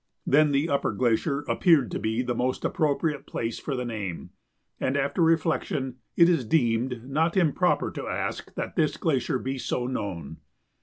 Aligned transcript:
Then 0.25 0.49
the 0.51 0.67
upper 0.67 0.93
glacier 0.93 1.41
appeared 1.41 1.91
to 1.91 1.99
be 1.99 2.23
the 2.23 2.33
most 2.33 2.65
appropriate 2.65 3.27
place 3.27 3.59
for 3.59 3.75
the 3.75 3.85
name, 3.85 4.31
and, 4.79 4.97
after 4.97 5.21
reflection, 5.21 5.97
it 6.17 6.27
is 6.27 6.43
deemed 6.43 7.07
not 7.07 7.37
improper 7.37 7.91
to 7.91 8.07
ask 8.07 8.51
that 8.55 8.75
this 8.75 8.97
glacier 8.97 9.37
be 9.37 9.59
so 9.59 9.85
known. 9.85 10.37